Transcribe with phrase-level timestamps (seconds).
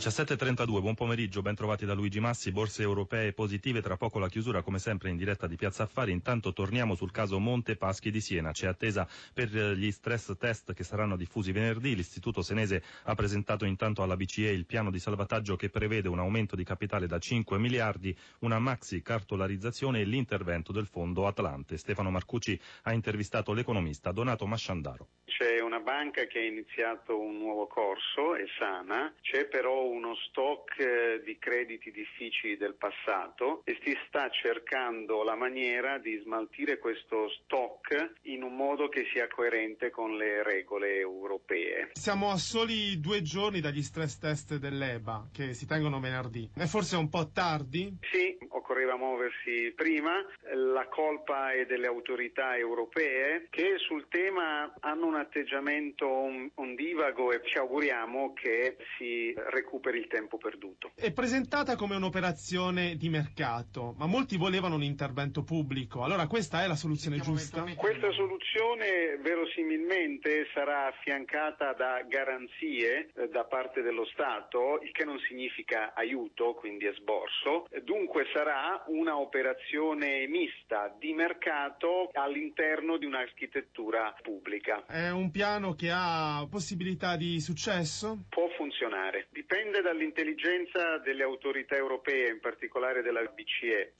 [0.00, 4.62] 17.32, buon pomeriggio, ben trovati da Luigi Massi, borse europee positive, tra poco la chiusura
[4.62, 8.50] come sempre in diretta di Piazza Affari, intanto torniamo sul caso Monte Paschi di Siena,
[8.50, 14.02] c'è attesa per gli stress test che saranno diffusi venerdì, l'istituto senese ha presentato intanto
[14.02, 18.16] alla BCE il piano di salvataggio che prevede un aumento di capitale da 5 miliardi,
[18.38, 21.76] una maxi cartolarizzazione e l'intervento del fondo Atlante.
[21.76, 25.08] Stefano Marcucci ha intervistato l'economista Donato Masciandaro.
[25.26, 30.78] C'è una banca che ha iniziato un nuovo corso, è sana, c'è però uno stock
[30.78, 37.28] eh, di crediti difficili del passato e si sta cercando la maniera di smaltire questo
[37.28, 41.90] stock in un modo che sia coerente con le regole europee.
[41.92, 46.48] Siamo a soli due giorni dagli stress test dell'EBA che si tengono venerdì.
[46.54, 47.98] È forse un po' tardi?
[48.10, 48.39] Sì,
[48.70, 50.24] occorreva muoversi prima.
[50.54, 56.06] La colpa è delle autorità europee che sul tema hanno un atteggiamento
[56.54, 60.92] ondivago e ci auguriamo che si recuperi il tempo perduto.
[60.94, 66.04] È presentata come un'operazione di mercato, ma molti volevano un intervento pubblico.
[66.04, 67.64] Allora questa è la soluzione giusta?
[67.74, 75.18] Questa soluzione verosimilmente sarà affiancata da garanzie eh, da parte dello Stato, il che non
[75.26, 77.66] significa aiuto, quindi esborso.
[77.82, 84.84] Dunque sarà una operazione mista di mercato all'interno di un'architettura pubblica.
[84.86, 88.24] È un piano che ha possibilità di successo?
[88.28, 89.28] Può funzionare.
[89.30, 93.94] Dipende dall'intelligenza delle autorità europee, in particolare della BCE.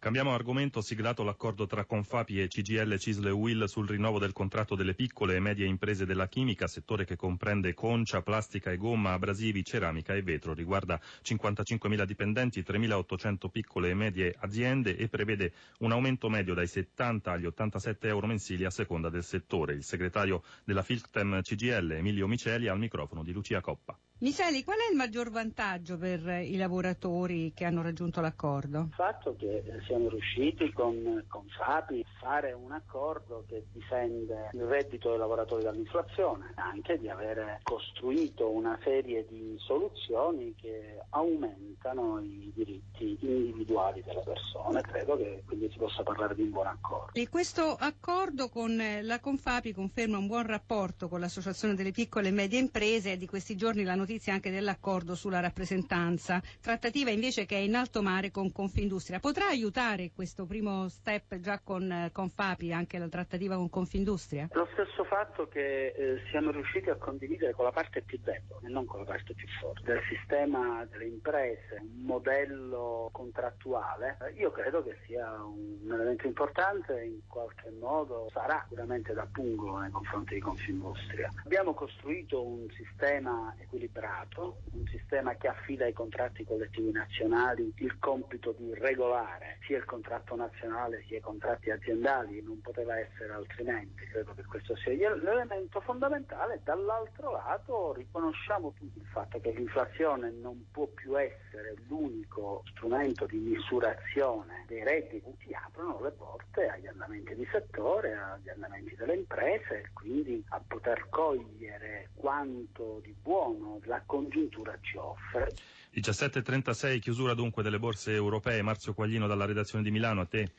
[0.00, 4.94] Cambiamo argomento, siglato l'accordo tra Confapi e CGL Cisle Will sul rinnovo del contratto delle
[4.94, 10.14] piccole e medie imprese della chimica, settore che comprende concia, plastica e gomma, abrasivi, ceramica
[10.14, 10.54] e vetro.
[10.54, 17.32] Riguarda 55.000 dipendenti, 3.800 piccole e medie aziende e prevede un aumento medio dai 70
[17.32, 19.74] agli 87 euro mensili a seconda del settore.
[19.74, 23.98] Il segretario della Filtem CGL, Emilio Miceli, al microfono di Lucia Coppa.
[24.22, 28.80] Miceli, qual è il maggior vantaggio per i lavoratori che hanno raggiunto l'accordo?
[28.80, 34.64] Il fatto che siamo riusciti con, con Fapi a fare un accordo che difende il
[34.64, 42.52] reddito dei lavoratori dall'inflazione, anche di avere costruito una serie di soluzioni che aumentano i
[42.54, 44.82] diritti individuali delle persone.
[44.82, 47.12] Credo che quindi si possa parlare di un buon accordo.
[47.14, 52.32] E questo accordo con la Confapi conferma un buon rapporto con l'Associazione delle piccole e
[52.32, 57.46] medie imprese e di questi giorni la notizia notizia anche dell'accordo sulla rappresentanza, trattativa invece
[57.46, 59.20] che è in alto mare con Confindustria.
[59.20, 64.48] Potrà aiutare questo primo step già con, con Fapi, anche la trattativa con Confindustria?
[64.50, 68.70] Lo stesso fatto che eh, siamo riusciti a condividere con la parte più debole e
[68.70, 74.50] non con la parte più forte del sistema delle imprese, un modello contrattuale, eh, io
[74.50, 80.34] credo che sia un, elemento importante, in qualche modo sarà sicuramente da pungo nei confronti
[80.34, 81.30] di Confindustria.
[81.44, 87.98] Abbiamo costruito un sistema equilibrato equilibrato, un sistema che affida ai contratti collettivi nazionali il
[87.98, 94.04] compito di regolare sia il contratto nazionale sia i contratti aziendali, non poteva essere altrimenti,
[94.06, 96.60] credo che questo sia l'elemento fondamentale.
[96.64, 103.38] Dall'altro lato riconosciamo tutti il fatto che l'inflazione non può più essere l'unico strumento di
[103.38, 109.82] misurazione dei redditi, si aprono le porte agli andamenti di settore, agli andamenti delle imprese
[109.82, 115.52] e quindi a poter cogliere quanto di buono la congiuntura ci offre.
[115.92, 118.62] 17.36, chiusura dunque delle borse europee.
[118.62, 120.52] Marzio Quaglino dalla redazione di Milano, a te.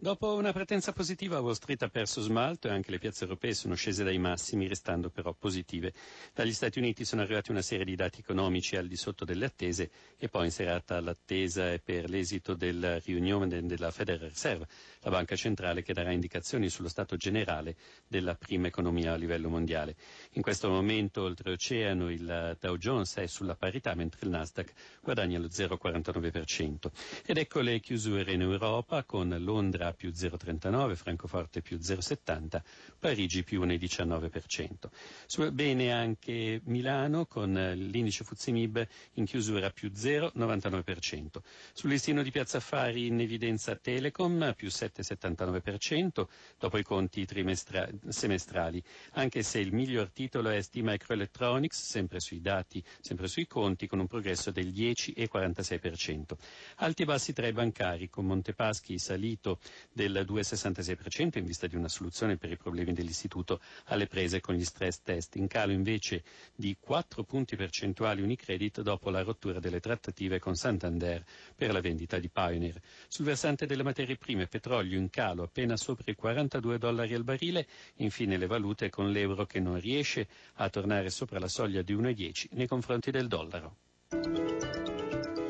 [0.00, 3.74] Dopo una pretenza positiva, Wall Street ha perso smalto e anche le piazze europee sono
[3.74, 5.92] scese dai massimi, restando però positive.
[6.32, 9.90] Dagli Stati Uniti sono arrivati una serie di dati economici al di sotto delle attese
[10.16, 14.68] e poi in serata l'attesa è per l'esito della riunione della Federal Reserve,
[15.00, 17.74] la banca centrale che darà indicazioni sullo stato generale
[18.06, 19.96] della prima economia a livello mondiale.
[20.34, 24.72] In questo momento, oltreoceano, il Dow Jones è sulla parità, mentre il Nasdaq
[25.02, 26.88] guadagna lo 0,49%.
[27.26, 32.60] Ed ecco le chiusure in Europa con Londra più 0,39, Francoforte più 0,70,
[32.98, 35.52] Parigi più 1,19%.
[35.52, 41.42] Bene anche Milano con l'indice Fuzimib in chiusura più 0,99%.
[41.72, 46.26] Sul listino di Piazza Affari in evidenza Telecom più 7,79%
[46.58, 52.40] dopo i conti trimestra- semestrali, anche se il miglior titolo è Stima Microelectronics, sempre sui
[52.40, 56.36] dati, sempre sui conti, con un progresso del 10,46%.
[56.76, 59.60] Alti e bassi tra i bancari, con Montepaschi salito
[59.92, 64.64] del 2,66% in vista di una soluzione per i problemi dell'istituto alle prese con gli
[64.64, 65.36] stress test.
[65.36, 66.22] In calo invece
[66.54, 72.18] di 4 punti percentuali Unicredit dopo la rottura delle trattative con Santander per la vendita
[72.18, 72.80] di Pioneer.
[73.08, 77.66] Sul versante delle materie prime, petrolio in calo appena sopra i 42 dollari al barile,
[77.96, 82.46] infine le valute con l'euro che non riesce a tornare sopra la soglia di 1,10
[82.52, 83.76] nei confronti del dollaro.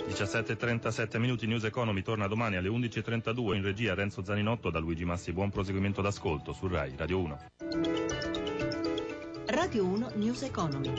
[0.09, 5.33] 17.37 minuti News Economy torna domani alle 11.32 in regia Renzo Zaninotto da Luigi Massi.
[5.33, 7.39] Buon proseguimento d'ascolto su RAI Radio 1.
[9.47, 10.93] Radio 1 News Economy.